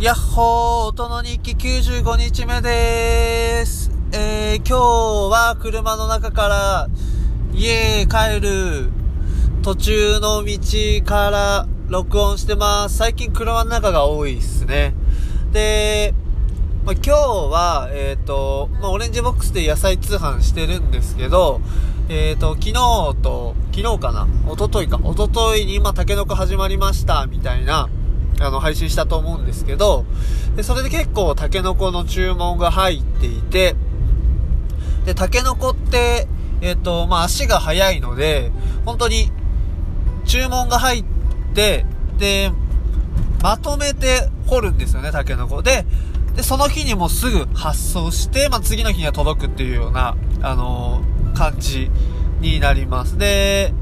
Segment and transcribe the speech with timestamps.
[0.00, 3.90] やっほー、音の日記95日目でーす。
[4.14, 4.72] えー、今日
[5.30, 6.88] は車の中から
[7.52, 8.88] 家へ帰る
[9.62, 10.58] 途中の道
[11.04, 12.96] から録音してます。
[12.96, 14.94] 最近車の中が多いっすね。
[15.52, 16.14] で、
[16.86, 21.60] まあ、今日は、えっ、ー、と、まあ、オレンジボックスで野菜通販してるんですけど、
[22.08, 22.72] えっ、ー、と、昨日
[23.20, 24.26] と、昨日かな？
[24.50, 24.98] 一昨日か。
[25.04, 27.90] 一昨日に今、タケノコ始まりました、みたいな、
[28.40, 30.04] あの、配信したと思うんですけど、
[30.56, 33.76] で、それで結構タケノコの注文が入っていて、
[35.04, 36.26] で、タケノコって、
[36.60, 38.50] えっ、ー、と、まあ、足が速いので、
[38.84, 39.30] 本当に、
[40.24, 41.04] 注文が入っ
[41.54, 41.86] て、
[42.18, 42.52] で、
[43.42, 45.62] まとめて掘るんですよね、タケノコ。
[45.62, 45.86] で、
[46.36, 51.90] で、その日にもすぐ発送して、まあ、次の日には届くっていうような、あのー、感じ
[52.40, 53.18] になります。
[53.18, 53.72] で、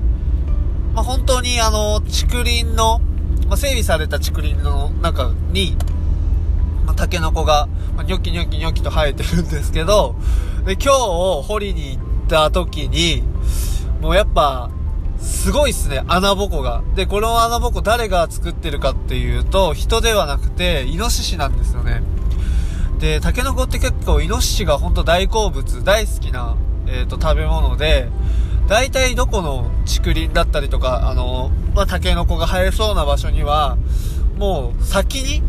[0.95, 3.01] まあ、本当にあの、竹林の、
[3.49, 5.77] まあ、整備された竹林の中に、
[6.87, 10.17] まあ、タケノコが、まあ、ニョキニョキニョキと生えてるんですけど、
[10.67, 13.23] で、今日掘りに行った時に、
[14.01, 14.71] もうやっぱ、
[15.19, 16.83] すごいっすね、穴ぼこが。
[16.95, 22.03] で、この穴ぼこ誰が作ってるかっていうと、人ではなくて、イノシシなんですよね。
[22.99, 28.09] で、タケノコって結構イノシシが本当大好物、大好きな、えっ、ー、と、食べ物で、
[28.69, 33.79] 大体どこの竹林だったりとか、あの、まあ、タケノコが生えそうな場所には、
[34.37, 35.43] もう先に、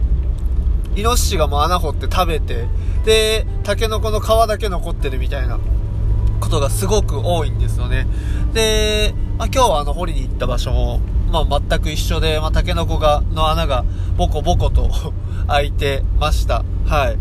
[0.96, 2.66] イノシシがもう穴掘って食べて、
[3.04, 5.60] で、タケノコの皮だけ残ってるみたいな
[6.40, 8.08] ことがすごく多いんですよね。
[8.54, 13.84] で、まあ、今日はあの、掘りに行った場所も、まあ、全く一緒で、まあ、タケノコが、の穴が
[14.16, 14.90] ボコボコと
[15.48, 16.64] 開いてました。
[16.86, 17.18] はい。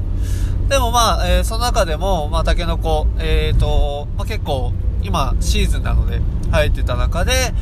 [0.68, 7.52] でもまあ、えー、その中でも、まあ、タケノコ、えっ、ー、と、まあ、結構、今、シーズンなので、生えてた中で、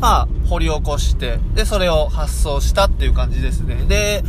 [0.00, 3.76] まあ、掘り起こして、で、それを発送したっていう感じですね。
[3.86, 4.24] で、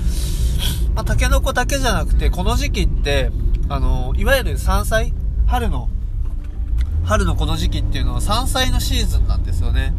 [0.96, 3.32] まあ、タケノコだけじゃなくて、この時期って、
[3.70, 5.14] あの、いわゆる山菜
[5.48, 5.90] 春の、
[7.06, 9.94] 春のこの時期っていうのは山菜のシーズンなんですよね。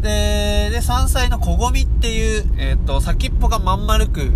[0.00, 4.32] で、で、山菜の小ゴミっていう、えっ、ー、と、先っぽがまん丸く、う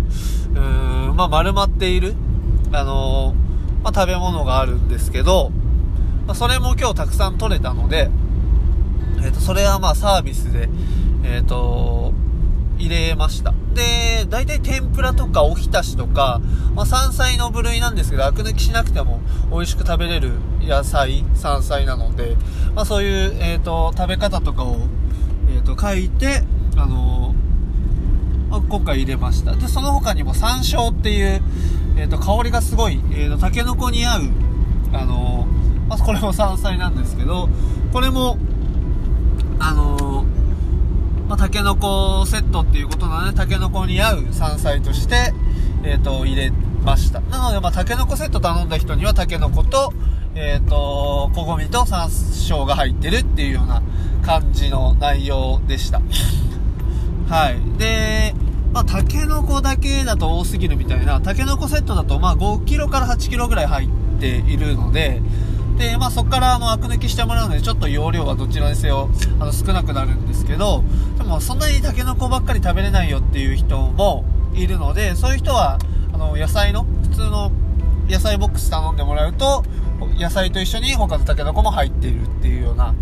[0.53, 2.15] ーん、まあ、丸まっている、
[2.73, 3.33] あの、
[3.83, 5.51] まあ、食べ物があるんですけど、
[6.25, 8.09] まあ、それも今日たくさん取れたので、
[9.23, 10.69] えっ、ー、と、それはまあサービスで、
[11.23, 12.13] えっ、と、
[12.77, 13.53] 入れました。
[13.73, 16.41] で、大体天ぷらとかおひたしとか、
[16.75, 19.21] まあ、山菜の部類なんですけど、アク抜きしなくても
[19.51, 20.31] 美味しく食べれる
[20.61, 22.35] 野菜、山菜なので、
[22.75, 24.77] まあ、そういう、えっ、と、食べ方とかを、
[25.53, 26.43] えっ、と、書いて、
[26.75, 27.35] あの
[28.49, 29.55] ま今回入れました。
[29.55, 31.41] で、その他にも山椒っていう、
[31.97, 34.21] えっ、と、香りがすごい、えっ、と、タケノコに合う、
[34.93, 35.30] あの
[35.91, 37.49] まあ、これも山菜なんですけど、
[37.91, 38.37] これも、
[39.59, 40.23] あの
[41.27, 45.33] まあ、タケノコセットっていうことなので、タケノコに合う山菜として、
[45.83, 46.49] えっ、ー、と、入れ
[46.85, 47.19] ました。
[47.19, 49.91] なので、まあ、タケノコセット頼んだ人には、タケノコと、
[50.33, 53.83] えっ、ー、と、小ゴミと山椒が入ってるっていうような
[54.23, 56.01] 感じの内容でした。
[57.27, 57.59] はい。
[57.77, 58.33] で、
[58.71, 63.89] まあ、タケノコだけだと多すぎるみたいな、タケノコセットだと、まあ、5キロから8キロぐらい入っ
[64.21, 65.21] ているので、
[65.81, 69.09] で、まあ、そこからあの、アク抜きしてもらうので、ちょっと容量はどちらにせよ、
[69.39, 70.83] あの、少なくなるんですけど、
[71.17, 75.79] でも、そんなにタケノコばっかり食べれないよっていう人もいるので、そういう人は、
[76.13, 77.51] あの、野菜の、普通の
[78.07, 79.63] 野菜ボックス頼んでもらうと、
[80.19, 82.93] 野菜と一緒に他のタケノコも入っているっていうような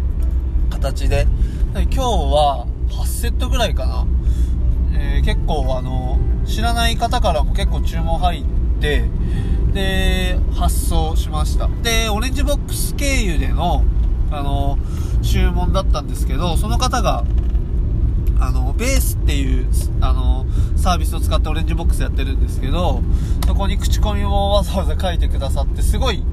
[0.70, 1.28] 形で、
[1.74, 4.08] 今日は8セットぐらいかな。
[4.94, 8.44] えー、結構あの、知らない方からも結構注文入っ
[8.80, 9.04] て、
[9.74, 11.70] で、発送しました。
[11.84, 13.84] で、オレンジボックス経由での、
[14.32, 14.78] あの、
[15.22, 17.24] 注文だったんですけど、その方が、
[18.40, 19.68] あの、ベースっていう、
[20.02, 23.02] あの、サービスを使ってオレンジボックスやってるんですけど、
[23.46, 26.24] そこに口コミもわざわざ書いてくださって、すごい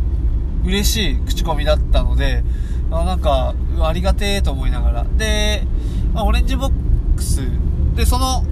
[0.65, 2.45] 嬉しい口コミだったので、
[2.91, 5.05] あなんか、ありがてえと思いながら。
[5.17, 5.67] で、
[6.15, 6.73] まあ、オレンジボッ
[7.17, 7.43] クス、
[7.97, 8.45] で、その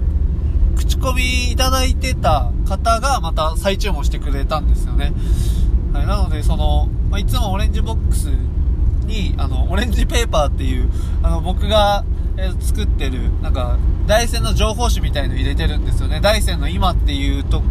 [0.75, 5.13] 口コミいただいてた方がまた再注文してくれたんですよね。
[5.93, 8.25] はい、なので、その、まあ、いつもオレンジボックス
[9.05, 10.89] に、あの、オレンジペーパーっていう、
[11.23, 12.03] あの、僕が、
[12.37, 13.77] え、作ってる、なんか、
[14.07, 16.19] 大山の情報誌みたいの入れてるんですよね。
[16.19, 17.61] 大山の今っていうと、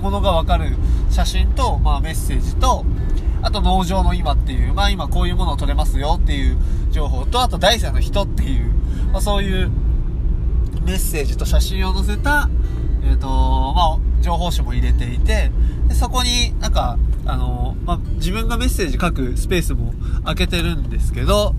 [0.00, 0.76] ものがわかる
[1.10, 2.84] 写真と、まあ、メッセージと、
[3.42, 6.58] あと農場の今っていう、まあ今こういうものを取れますよっていう
[6.90, 8.72] 情報と、あと大山の人っていう、
[9.12, 9.70] まあそういう
[10.84, 12.48] メッセージと写真を載せた、
[13.02, 15.50] えっ、ー、と、まあ、情報誌も入れていて、
[15.88, 19.92] でそこになんか、あの、まあ、自分がメッセージ書くスペースも
[20.24, 21.54] 開けてるんですけど、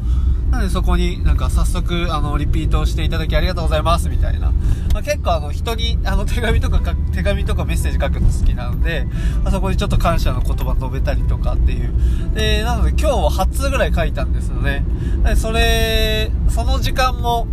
[0.51, 4.51] なのでそこになんか早速、あの、リピートしていただきありがとうございますみたいな。
[4.94, 9.06] まあ、結構あの、人に、あの、手紙とか手紙とかメッセージ書くの好きなので、
[9.44, 11.94] まあ、そこにちょっと感謝の言葉述べたりとかっていう。
[12.35, 14.83] で、なので今日は8通ぐらい書いたんですよね。
[15.24, 17.47] で、それ、その時間も、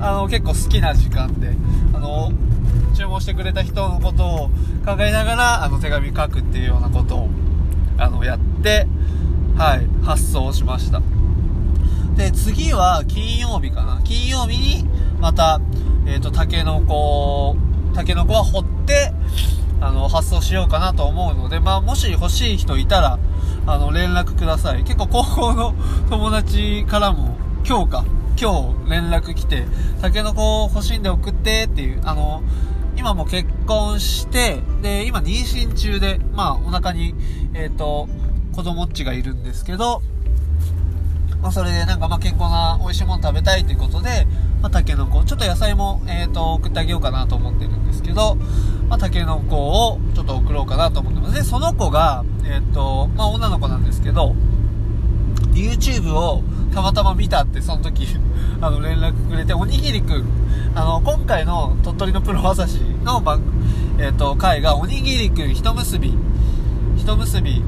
[0.00, 1.56] あの、結構好きな時間で、
[1.92, 2.32] あの、
[2.94, 4.48] 注文してくれた人のことを
[4.84, 7.28] 考えながら、あの、手紙書くっていうようなことを、
[7.96, 8.86] あの、やって、
[9.56, 11.02] はい、発送しました。
[12.16, 14.00] で、次は金曜日かな。
[14.04, 14.84] 金曜日に、
[15.20, 15.60] また、
[16.06, 17.56] えっ、ー、と、タケノコ、
[17.94, 19.12] タケノコは掘って、
[19.80, 23.18] あの、発送しようかなと思うので、まあ、もし欲しい人いたら、
[23.66, 24.84] あの、連絡ください。
[24.84, 25.74] 結構高校の
[26.08, 27.36] 友達からも、
[27.66, 28.04] 今日か、
[28.40, 29.64] 今日連絡来て、
[30.00, 32.44] タケノコ欲しいんで送ってっていう、あの、
[32.96, 37.16] 今も結婚して、で、今妊娠中で、まあ、お腹に、
[37.54, 38.08] えっ、ー、と、
[38.54, 40.02] 子供っちがいるんですけど、
[41.42, 44.26] まあ、それでなんかまあ健康な美味しいもの食べたいということで、
[44.62, 48.36] まあ、タケノコ、ちょっと野菜も、えっ、ー、と、送ってあげようかなと思ってるんですけど、
[48.88, 51.34] まあ、タケノコをちょっと送ろうかなと思ってます。
[51.34, 54.36] で、その子が、えっ、ー、と、まあ、女の子なんですけど、
[55.54, 56.44] YouTube を
[56.74, 58.06] たまたま見たってその時
[58.60, 60.24] あの連絡くれて、おにぎりくん、
[60.74, 63.40] あの、今回の鳥取のプロ朝日の番、
[63.98, 66.16] えっ、ー、と、回がおにぎりくん一結び、
[66.96, 67.62] 一結び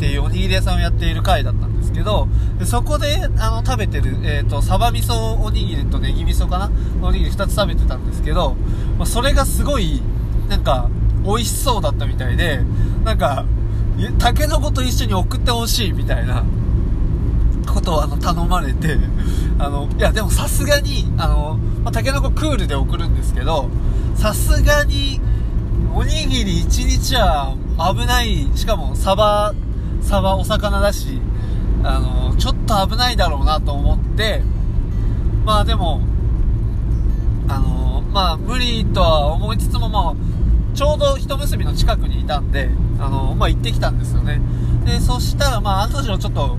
[0.00, 2.28] ていうおにぎり屋さんをやっている回だったんですけど、
[2.64, 6.70] そこで、あの、食べてる、えっ、ー、と、サバ味噌おにぎりとネギ味噌かな？
[7.02, 8.56] おにぎり2つ食べてたんですけど、
[8.98, 10.00] まあ、それがすごい、
[10.48, 10.88] なんか、
[11.24, 12.60] 美味しそうだったみたいで、
[13.04, 13.44] なんか、
[14.18, 16.44] タケノコと一緒に送ってほしいみたいな、
[17.70, 18.98] ことをあの頼まれて、
[19.58, 23.68] あの、いやでもさすがに、あの、まあ、タケノコクールで送るんですけど、
[24.14, 25.20] さすがに、
[25.94, 27.54] おにぎり1日は
[27.94, 29.54] 危ない、しかもサバ
[30.02, 31.20] サバお魚だし、
[31.82, 34.42] あの、ちょっと危ないだろうなと思って、
[35.44, 36.00] まあでも、
[37.48, 44.40] あの、まあ無理とは思いつつも、まあ、ちょうど一結びの近くにいたんで、あの、まあ行ってきたんですよね。
[44.84, 46.56] で、そしたら、まあ案の定ちょっと、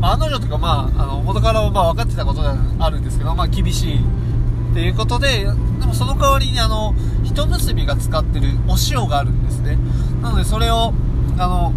[0.00, 6.94] まあ、案の定とか、まあ、あの、元からまあ分かってたことではあるんですけど、まあ厳しいっていうことで、でもその代わりにあの、
[7.24, 9.78] 一結びが使ってるお塩があるんですね。
[10.22, 10.92] なのでそれを、
[11.38, 11.72] あの、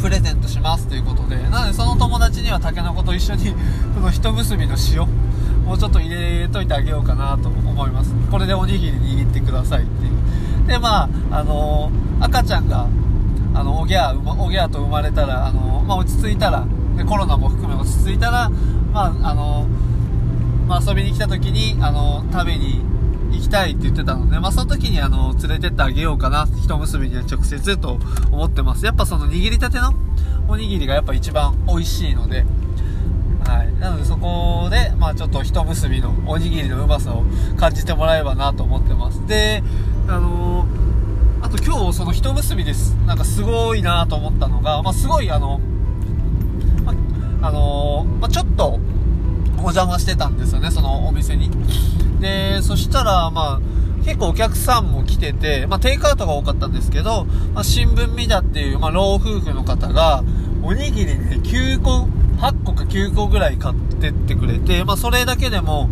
[0.00, 3.54] プレゼントしますということで、なのでその友達にはタケノコと一緒に、
[3.94, 5.02] その一結びの塩
[5.70, 8.14] をちょっと入れといてあげようかなと思います。
[8.30, 10.66] これでおにぎり握ってくださいっていう。
[10.66, 12.86] で、まあ、あの、赤ちゃんが、
[13.54, 16.66] あの、おぎゃ、おぎゃと生まれたら、あの、まあ、落ち着いたら、
[16.96, 18.50] で、コロナも含め落ち着いたら、
[18.92, 19.66] まあ、あの、
[20.66, 22.80] まあ、遊びに来た時に、あの食べに
[23.30, 27.98] 行きたいって言ってたので、まあ、その時にあの、連れてってあげようかな、一結びには直接と
[28.30, 28.84] 思ってます。
[28.84, 29.92] やっぱその握りたての
[30.48, 32.44] おにぎりがやっぱ一番美味しいので、
[33.44, 33.72] はい。
[33.80, 37.24] なのでそこで、まあちょっと一結びのおにぎりのうまさを
[37.56, 39.24] 感じてもらえばなと思ってます。
[39.26, 39.62] で、
[40.08, 40.66] あの、
[41.42, 42.96] あと今日その一結びです。
[43.06, 45.60] なんかすごいなと思ったのが、まあすごいあの、
[47.46, 48.80] あのー、まあ、ちょっと
[49.58, 51.50] お邪魔してたんですよね、そのお店に。
[52.20, 60.24] で、そしたら、まあ、結構お客さんも来てて、まあ、テイクアウトが多かったんですけど、まあ、新聞見たっていう、まあ、老夫婦の方が、
[60.62, 62.08] おにぎりね、9個、
[62.38, 65.88] 8個か9個ぐらい買ってってくれて、まあ、それだけでも、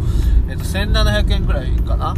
[0.49, 2.15] えっと、1700円ぐらいかな。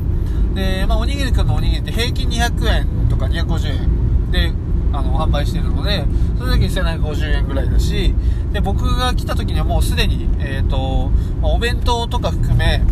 [0.54, 4.52] で、まあ、おにぎりくんのおにぎりって平均200円とか250円で、
[4.98, 6.04] あの、販売してるので、
[6.38, 8.14] それだけ1750円ぐらいだし、
[8.52, 11.10] で、僕が来た時にはもうすでに、え、ー、と、
[11.40, 12.82] まあ、お弁当とか含め、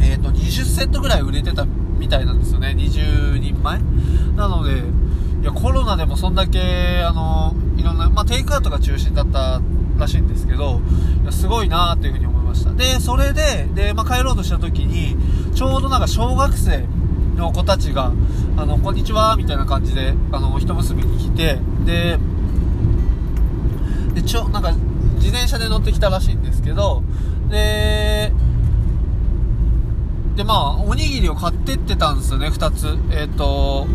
[0.00, 2.74] え、ー、と、20セットぐらい売れてたみたいなんですよね。
[2.76, 3.80] 20人前
[4.36, 4.82] なので、
[5.42, 9.60] いや、コロナでもそんだけ、あの、いろんな、まあ、テイクアウトが中心だった
[9.98, 10.80] らしいんですけど、
[11.30, 12.72] すごいなっていうふうに思いました。
[12.72, 15.16] で、それで、で、まあ、帰ろうとした時に、
[15.54, 16.84] ちょうどなんか小学生
[17.40, 18.12] の子たちが、
[18.56, 22.18] あの、こんにちは、みたいな感じで、あの、一結びに来て、で、
[24.14, 24.72] で、ちょ、なんか、
[25.16, 27.02] 自転車で乗ってきたらしいんですけど、
[27.48, 28.32] で、
[30.36, 32.98] で、まあ、おにぎりを買ってってたんですよね、2つ。
[33.10, 33.86] えっ、ー、と、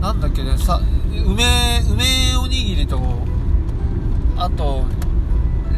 [0.00, 0.80] なんだっけね、さ、
[1.26, 3.00] 梅、梅おにぎりと、
[4.36, 4.84] あと、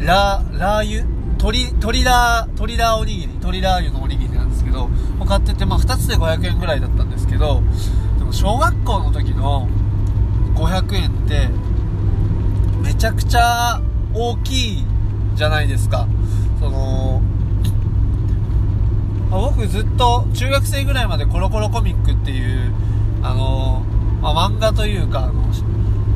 [0.00, 1.18] ラ、ラー油？
[1.38, 4.27] 鶏、鶏ラー、鶏ラーおにぎり、鶏ラー油のおにぎり。
[4.78, 4.88] ど、
[5.26, 7.62] 買ってて、まあ、2つで500円ぐらいだったんですけど、
[8.18, 9.68] でも小学校の時の
[10.54, 11.48] 500円って、
[12.82, 13.80] めちゃくちゃ
[14.14, 14.84] 大きい
[15.34, 16.06] じゃないですか。
[16.58, 17.20] その、
[19.30, 22.72] 僕ずっと中学生ぐらいまでコロコロコミックっていう、
[23.22, 23.82] あの、
[24.22, 25.26] まあ、漫画というか、あ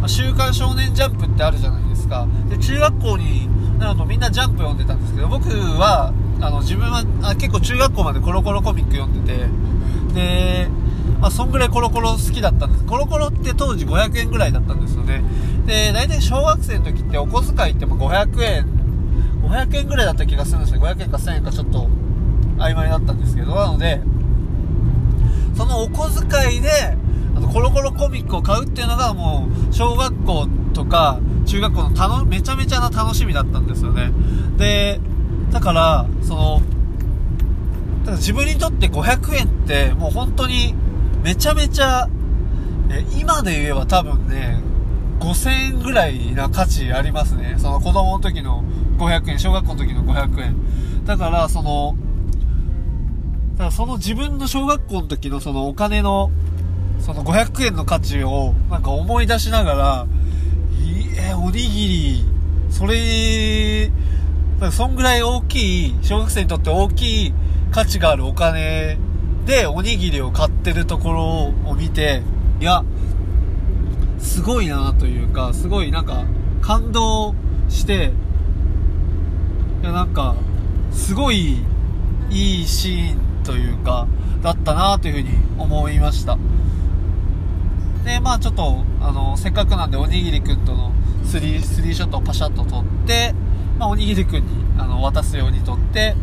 [0.03, 2.27] の、週刊少年ジャンプってあるじゃないですか。
[2.49, 6.13] で、中学校になるとみんなジャンプ読んでたんですけど、僕は、
[6.43, 9.47] あの、自分はあ結構中学校までコロコロコミック読んでて、
[10.13, 10.69] で、
[11.21, 12.85] まあ、そんぐらいコロコロ好きだったんです。
[12.85, 15.23] コロコロって当時500円ぐらいだったんですよね。
[15.67, 18.67] で、大体小学生の時ってお小遣いっても500円、
[19.45, 20.81] 500円ぐらいだった気がするんですね。
[20.81, 21.89] 500円か1000円かちょっと
[22.59, 24.01] 曖昧だったんですけど、なので、
[25.55, 26.71] そのお小遣いで、
[27.37, 34.11] あの、コロコロコミックを買うっていうのがもう、小学校とか、中学校のたの、めちゃめちゃな楽しみだったんですよね。
[34.57, 35.01] で、
[35.53, 36.63] だから、その、
[38.05, 40.75] ただ自分にとって500円ってもう本当に
[41.23, 42.09] めちゃめちゃ、
[42.91, 44.59] え今で言えば多分ね、
[45.21, 47.55] 5000円ぐらいな価値ありますね。
[47.59, 48.65] その子供の時の
[48.99, 50.57] 500円、小学校の時の500円。
[51.05, 51.97] だからその、
[53.53, 56.31] だからその自分の小学校の時のそのお金の、
[56.99, 60.07] その500円の価値をなんか思い出しながら、
[61.19, 62.25] え、おにぎり、
[62.71, 63.91] それ、
[64.71, 67.35] そんぐらい大きい、小学生にとって大きい
[67.71, 68.99] 価値があるお金
[69.47, 72.23] でおにぎりを買ってるところを見て、
[72.61, 72.85] いや、
[74.19, 76.25] すごいなというか、すごいなんか
[76.61, 77.35] 感動
[77.69, 78.13] して、
[79.83, 80.37] いやなんか、
[80.93, 81.65] すごい
[82.31, 84.07] いいシーンというか、
[84.43, 86.39] だったなというふうに思いました。
[88.05, 90.93] で、まあちょっと、あの、せっかくなんでおにぎりくんとの
[91.25, 93.35] スリ、スリーショットをパシャッと撮って、
[93.83, 94.49] まあおにぎりくんに、
[94.79, 96.15] あの、渡すように撮って、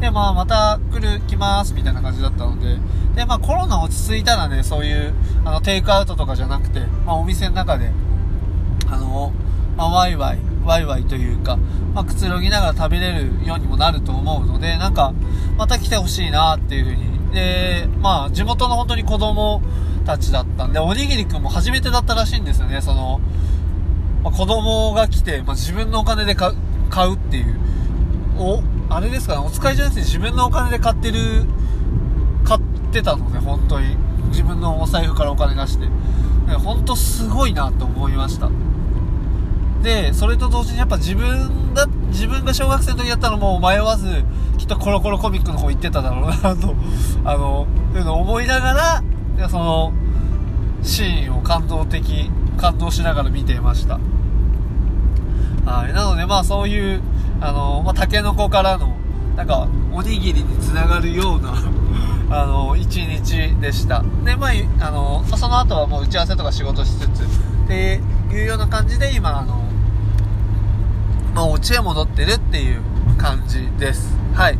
[0.00, 2.78] で、まあ、また来る、来ます、みたいな感じだったので、
[3.16, 5.12] で、まあ、コロナ落ち着いたらね、そういう、
[5.44, 7.90] あの、テイクアウトとかじゃなくて、まあ、お店の中で、
[8.86, 9.32] あの、
[9.76, 11.58] まあ、ワイワイ、ワイワイというか、
[11.92, 15.12] まあ、くつろぎながら食べれるようにもなると思うので、なんか、
[15.58, 17.32] また来てほしいなっていう風に。
[17.32, 19.60] で、まあ、地元の本当に子供
[20.06, 23.20] たちだったんで、おにぎりくんも初めてだったらしいんですよね、その、
[24.22, 27.58] まあ、子供が来て、まあ、自分のお金で買うっていう、
[28.38, 31.44] お、あれですかね、お使いじゃなくて自分のお金で買ってる、
[32.44, 32.60] 買っ
[32.92, 33.96] てたので、本当に。
[34.30, 35.86] 自分のお財布からお金出して。
[36.64, 38.48] 本当すごいなと思いました。
[39.82, 44.24] で、それと同時にやっぱ自分だ、自分が小学生の時だったらも迷わず、
[44.58, 46.74] きっとコロコロコミックの方行ってただろうなと、
[47.24, 49.02] あの、いうのを思いなが
[49.38, 49.92] ら、その、
[50.82, 53.98] シーンを感動的、感動しながら見ていました。
[55.64, 55.92] はい。
[55.94, 57.02] なので、まあそういう、
[57.40, 58.94] あの、まあ、タケノコからの、
[59.34, 61.54] なんか、おにぎりにつながるような
[62.30, 64.04] あの、一日でした。
[64.24, 64.50] で、まあ、
[64.86, 68.00] あの、その後はもう打ち合わせとか仕事しつつ、って
[68.30, 69.62] いうような感じで、今、あの、
[71.34, 72.82] まあ、お家へ戻ってるっていう
[73.16, 74.14] 感じです。
[74.34, 74.58] はい。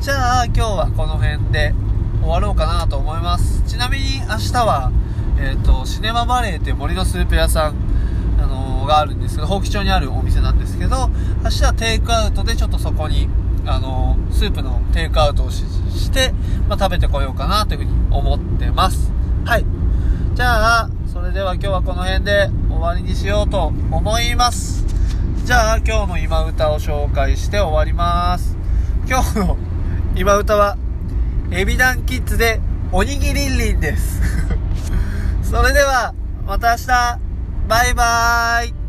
[0.00, 1.74] じゃあ、今日はこの辺で
[2.22, 3.62] 終わろうかなと思います。
[3.66, 4.90] ちなみに明日は、
[5.40, 7.74] えっ、ー、と、シネマバレーっていう森のスープ屋さん、
[8.38, 11.08] あのー、があるんですけど、宝吉町にあるお店なんですけど、
[11.42, 13.28] 明日はテイクアウトでちょっとそこに、
[13.64, 16.32] あのー、スープのテイクアウトをして、
[16.68, 19.10] まあ、食べてこようかなというふうに思ってます。
[19.46, 19.64] はい。
[20.34, 24.84] じゃあ、それでは今日はこの辺で終わりにしようと思います。
[25.46, 28.56] じゃあ、今日の今歌を紹介して終わります。
[29.08, 29.56] 今日の
[30.16, 30.76] 今歌は、
[31.50, 32.60] エビダンキッズで
[32.92, 34.39] おにぎりんりんです。
[35.50, 36.14] それでは、
[36.46, 36.86] また明日。
[37.66, 38.79] バイバーイ。